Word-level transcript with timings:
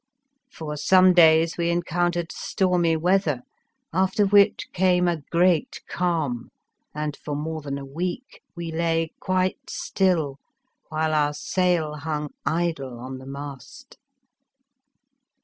For 0.49 0.77
some 0.77 1.13
days 1.13 1.57
we 1.59 1.69
encountered 1.69 2.31
stormy 2.31 2.97
weather, 2.97 3.43
after 3.93 4.25
which 4.25 4.71
came 4.73 5.07
a 5.07 5.21
great 5.29 5.79
calm, 5.87 6.49
and 6.91 7.15
for 7.15 7.35
more 7.35 7.61
than 7.61 7.77
a 7.77 7.85
week 7.85 8.41
we 8.55 8.71
lay 8.71 9.11
quite 9.19 9.69
still, 9.69 10.39
while 10.89 11.13
our 11.13 11.35
sail 11.35 11.97
hung 11.97 12.31
idle 12.47 12.97
on 12.99 13.19
the 13.19 13.27
mast. 13.27 13.99